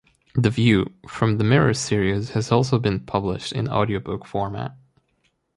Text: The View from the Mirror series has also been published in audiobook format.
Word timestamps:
The 0.33 0.49
View 0.49 0.87
from 1.07 1.37
the 1.37 1.43
Mirror 1.43 1.75
series 1.75 2.31
has 2.31 2.51
also 2.51 2.79
been 2.79 3.01
published 3.01 3.53
in 3.53 3.67
audiobook 3.69 4.25
format. 4.25 4.75